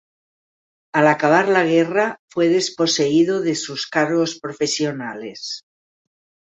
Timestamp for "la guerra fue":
1.57-2.49